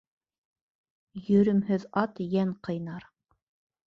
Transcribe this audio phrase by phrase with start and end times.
[1.27, 3.07] Йөрөмһөҙ ат йән ҡыйнар.